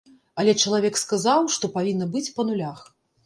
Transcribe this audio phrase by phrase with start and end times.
[0.43, 2.79] Але чалавек сказаў, што павінна быць па нулях.